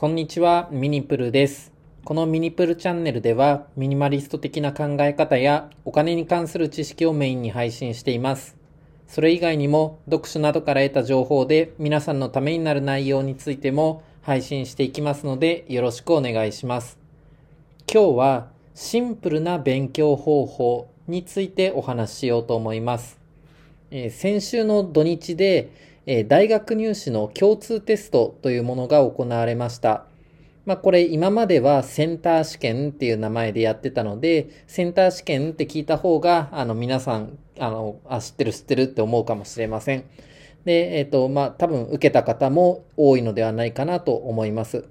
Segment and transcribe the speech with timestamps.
[0.00, 1.72] こんにちは、ミニプルです。
[2.04, 8.56] このミニプルチャンネルでは、ミニマリスト的な考え方やお金に関する知識をメインに配信しています。
[9.08, 16.96] それ以外にも、読書などから得た情報で皆さんのためになる内容についても配信していきますので、よろしくお願いします。
[17.92, 23.18] 今日は、シンプルな勉強方法についてお話ししようと思います。
[23.90, 30.06] えー先週の土日で、え大学入試の共通テストというものが行われました。
[30.64, 40.04] まあこれ今まではセンター試験っていう名前でやってたので、センター試験って聞いた方が、あの皆さん、あの、あ、知ってる知ってるって思うかもしれません。
[40.64, 44.86] で、えっ、と、まあ多分受けた方も多いのではないかなと思います。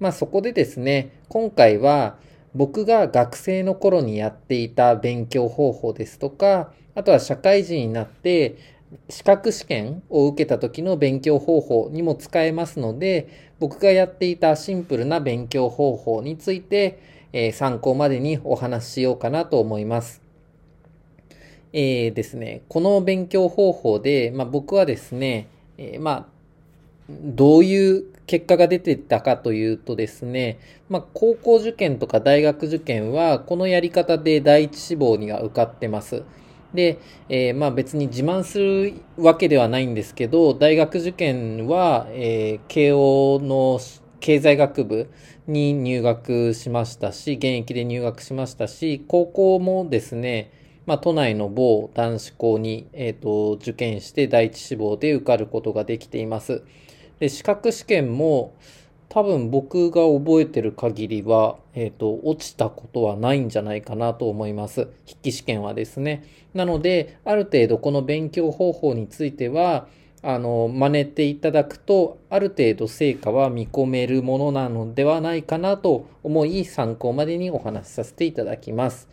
[0.00, 2.18] まあそこでですね、今回は
[2.54, 16.98] 僕が学生の頃にやっていた勉強方法ですとか、あとは社会人になって資格試験を受けた時の勉強方法にも使えますので、僕がやっていたシンプルな勉強方法について、
[17.32, 20.20] えー参考までにお話ししようかなと思います。
[21.72, 26.26] えーですね、この勉強方法で、まあ、僕はですね、えーまあ、
[27.08, 36.24] どういう結果が出てたかというとですね、まあ、高校受験とか大学受験は、このやり方で第一志望には受かってます。
[36.74, 43.80] で、えーまあ別に自慢するわけではないんですけど、大学受験は、えー慶応の
[44.20, 45.10] 経済学部
[45.46, 50.52] に入学しましたし、現役で入学しましたし、高校もですね、
[50.86, 56.62] まあ都内の某男子校に、えーと受験して第一志望で受かることができています。
[57.18, 58.54] で、資格試験も
[59.12, 64.88] 多分僕が覚えてる限りは、えっ、と、落ちたことはないんじゃないかなと思います。
[65.06, 66.24] 筆記試験はですね。
[66.54, 69.86] なので、ある程度この勉強方法については、
[70.22, 79.10] あの、真似ていただくと、ある程度成果は見込めるものなのではないかなと思い、参考までにお話しさせていただきます。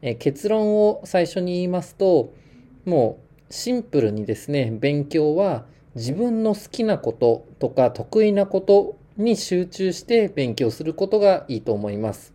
[0.00, 2.32] え結論を最初に言いますと、
[2.86, 3.18] も
[3.50, 12.32] うシンプルにですね、勉強は自分の好きなこととか得意なことに集中して勉強することがいいと思います。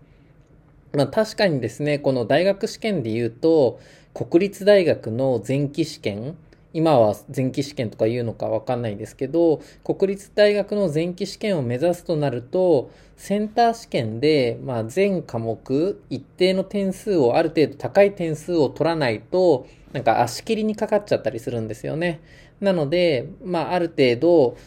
[0.94, 3.80] まあ確かにですね、この大学試験で言うと、
[4.14, 6.36] 国立大学の前期試験、
[6.74, 22.20] 今は前期試験とか言うのかわかんないですけど、国立大学の前期試験を目指すとなると、センター試験で、まあ全科目一定の点数をある程度高い点数を取らないと、なんか足切りにかかっちゃったりするんですよね。
[22.60, 24.58] なので、まあある程度、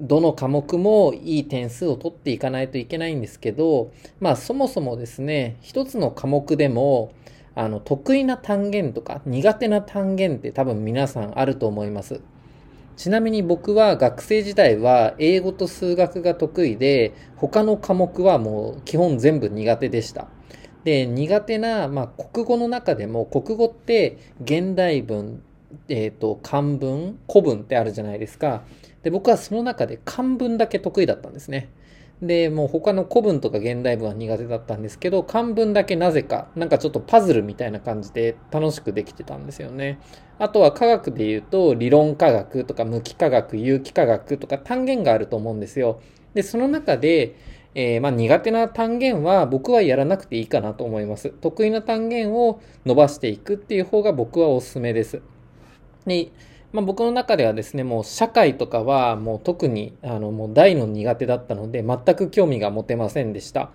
[0.00, 7.12] どの科目もいい点数を取っていかないといけないんですけど、まあそもそもですね、一つの科目でも、
[7.54, 12.20] あの、得意な単元とか苦手な単元って多分皆さんあると思います。
[12.96, 20.28] ちなみに僕は学生時代は英語と数学が得意で、他の科目はもう基本全部苦手でした。
[20.84, 25.42] で、苦手な、まあ、国語の中でも、国語って現代文、
[25.88, 28.62] えっ、と、漢文、古文ってあるじゃないですか。
[29.02, 31.70] で、僕はその中で漢文だけ得意だったんですね。
[32.22, 39.98] で、もう他の古文とか現代文は苦手だったんですけど、漢文だけなぜか、なんかちょっとパズルみたいな感じで楽しくできてたんですよね。
[40.38, 46.00] あとは科学で言うと、理論科学とか無機化学、有機化学とか単元があると思うんですよ。
[46.34, 47.36] で、その中で、
[47.74, 51.30] えーまあ苦手な単元は僕はやらなくていいかなと思います。
[51.30, 55.22] 得意な単元を伸ばしていくっていう方が僕はおすすめです。
[56.10, 56.32] で、
[56.72, 63.70] まあ、僕の中ではですね、もう社会とかはもう特にあのもう大の苦手だったので全く興味が持てませんでした。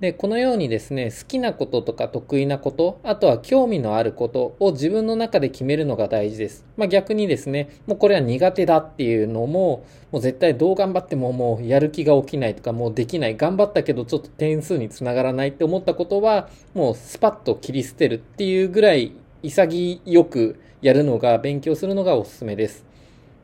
[0.00, 6.66] で、このようにですね、好きなこととか得意なこと、あとは興味のあることを自分の中で決めるのが大事です。
[6.76, 22.84] まあ逆にですね、もうこれは苦手だっていうのも、もう絶対どう頑張ってももうやる気が起きないとかもうできない、頑張ったけどちょっと点数につながらないって思ったことは、もうスパッと切り捨てるっていうぐらい潔くやるのが、勉強するのがおすすめです。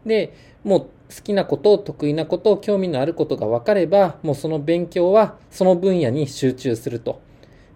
[0.04, 0.32] で、
[0.64, 0.86] もう好
[1.22, 7.20] きなこと、得意なこと、興味のあることが分かれば、もうその勉強はその分野に集中すると。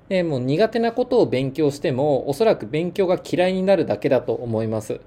[0.09, 5.01] で、もう苦手なことを勉強しても、おそらく勉強が嫌いになるだけだと思います。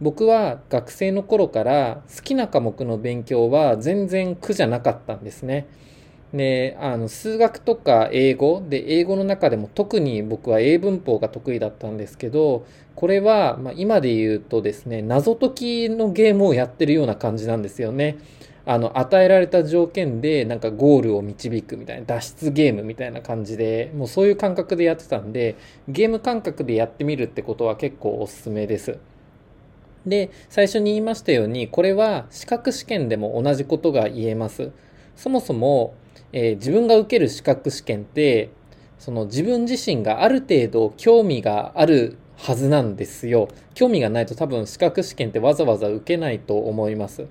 [0.00, 5.66] 僕は学生の頃から好きな科目の勉強は全然苦じゃなかったんですね。
[6.34, 12.66] で、あの、数学とか英語で、英語の中でも特に僕は英文法が得意だったんですけど、
[12.96, 18.18] これは、まあ、今で言うとですね、謎解きのゲームをやってるような感じなんですよね。
[18.66, 25.54] あの、与えられた条件で、なんかゴールを導くみたいな、脱出ゲームみたいな感じで、もうそういう感覚でやってたんで、
[25.86, 28.98] ゲーム感覚でやってみるってことは結構おすすめです。
[30.04, 34.72] で、最初に言いましたように、これは資格試験でも同じことが言えます。
[35.14, 35.94] そもそも、
[36.36, 38.50] えー、自分が受ける資格試験って、
[38.98, 43.48] その自分自身がある程度興味があるはずなんですよ。
[43.74, 47.28] 興味がないと多分資格試験ってわざわざ受けないと思います。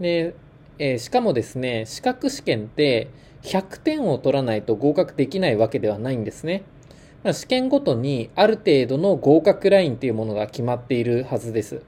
[0.00, 0.34] で、
[0.78, 3.08] えー、しかもですね、資格試験って
[3.42, 6.62] 100点を取らないと合格できないわけではないんですね。
[7.32, 11.82] 試験ごとにある程度の合格ラインというものが決まっているはずです。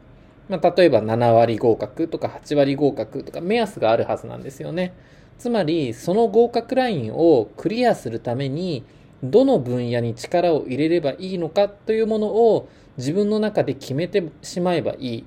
[0.49, 4.95] まあ、例えば7割合格とか8割合格とか目安があるはずなんですよね。
[5.39, 8.85] つまり、その合格ラインをクリアするために、
[9.23, 12.69] どの分野に力を入れればいいのかというものを
[12.99, 15.25] 自分の中で決めてしまえばいい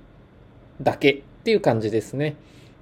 [0.82, 2.36] だけっていう感じですね。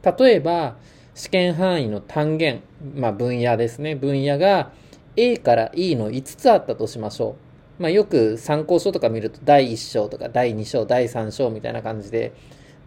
[0.04, 0.76] 例えば、
[1.14, 2.62] 試験範囲の単元、
[2.96, 3.96] まあ分野ですね。
[3.96, 4.72] 分野が
[5.16, 7.45] A から E の5つあったとしましょう。
[7.78, 12.34] まあよく参考書とか見ると第1章とか第2章、第3章みたいな感じで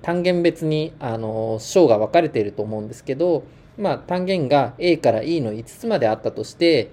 [0.03, 3.45] 単元別にあの章が分かれていると思うんですけど、
[3.77, 6.91] まあ単元が A から E の5つまであったとして、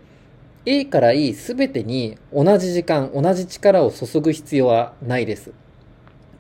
[0.65, 5.51] A から E すべてに同じ時間、同じ力を注ぐ必要はないです。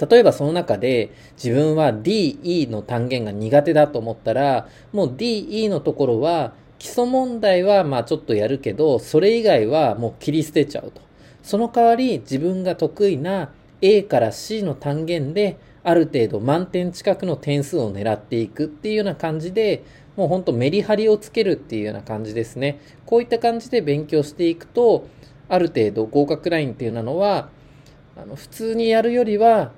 [0.09, 1.11] 例えばその中で
[1.41, 11.01] 自分は D、E の単元が苦手だと思ったら、もう D、E のところは基礎問題はまあちょっとやるけど、それ以外はもう切り捨てちゃうと。
[11.45, 19.83] その代わり自分が得意な A から C の単元である程度満点近くの点数を狙っていくっていうような感じで、
[20.17, 22.79] もうほんとメリハリをつけるっていうような感じですね。
[23.05, 25.07] こういった感じで勉強していくと、
[25.47, 27.49] ある程度合格ラインっていうのは、
[28.17, 29.71] あの普通にやるよりは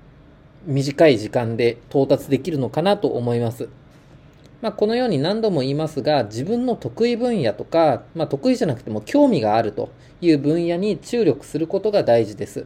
[0.65, 3.67] 短い時間で到達できるのかなと思います。
[4.61, 9.89] まあ、このように何度も言いますが、自分の得意分野とか、まあ、得意じゃなくても興味があると
[10.19, 12.65] いう分野に注力することが大事です。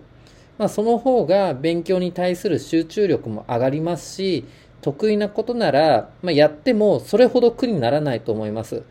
[0.58, 4.46] まあ、その方が勉強に対する集中力も上がりますし、
[4.82, 8.84] 得意なことなら、まあ、やってもそれほど苦にならないと思います。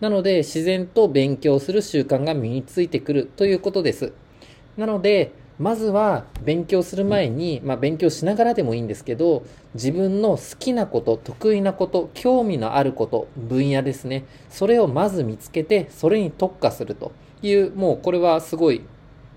[0.00, 4.12] なので、自然と勉強する習慣が身についてくるということです。
[4.76, 9.44] なので、まずは勉強する前に、まあ、勉強しながらでもいいんですけど、
[9.74, 14.24] 自分の好きなこと、得意なこと、興味のあること、分野ですね。
[14.48, 17.12] それをまず見つけて、それに特化すると
[17.42, 18.82] いう、もうこれはすごい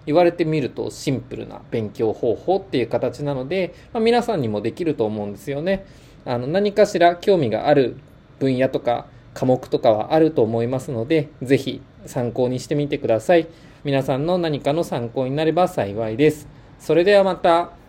[0.05, 5.85] 言われてみるとシンプルな勉強方法っていう形なので、まあ、皆さんにもできると思うんですよね。
[6.25, 7.97] あの何かしら興味がある
[8.39, 13.47] 分野とか科目とかはあると思いますので、ぜひ参考にしてみてください。
[13.83, 16.47] 皆さんの何かの参考になれば幸いです。
[16.79, 17.80] それではまた。